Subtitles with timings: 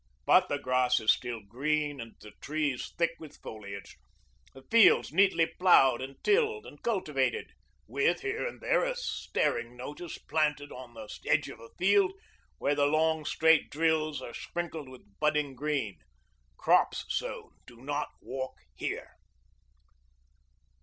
[0.25, 3.97] But the grass is still green, and the trees thick with foliage,
[4.51, 7.51] the fields neatly ploughed and tilled and cultivated,
[7.85, 12.13] with here and there a staring notice planted on the edge of a field,
[12.57, 15.99] where the long, straight drills are sprinkled with budding green
[16.57, 17.51] 'Crops sown.
[17.67, 19.17] Do not walk here.'